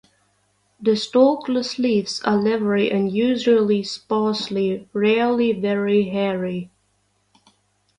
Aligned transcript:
The 0.79 0.95
stalkless 0.95 1.77
leaves 1.77 2.21
are 2.23 2.35
leathery 2.35 2.89
and 2.89 3.11
usually 3.11 3.83
sparsely 3.83 4.89
(rarely 4.93 5.53
very) 5.53 6.05
hairy. 6.09 6.71